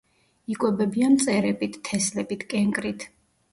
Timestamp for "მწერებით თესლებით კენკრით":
1.17-3.09